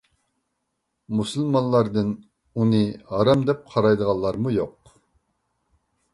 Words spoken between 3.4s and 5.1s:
دەپ قارايدىغانلارمۇ يوق.